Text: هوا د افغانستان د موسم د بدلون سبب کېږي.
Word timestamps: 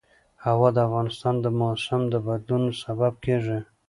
هوا 0.45 0.69
د 0.73 0.77
افغانستان 0.87 1.35
د 1.41 1.45
موسم 1.59 2.01
د 2.13 2.15
بدلون 2.27 2.63
سبب 2.83 3.13
کېږي. 3.25 3.59